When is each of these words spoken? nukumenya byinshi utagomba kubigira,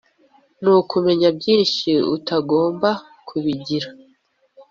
nukumenya 0.61 1.29
byinshi 1.37 1.89
utagomba 2.15 2.89
kubigira, 3.27 3.89